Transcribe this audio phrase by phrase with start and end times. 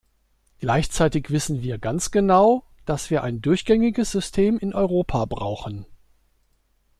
[0.57, 5.85] Gleichzeitig wissen wir ganz genau, dass wir ein durchgängiges System in Europa brauchen.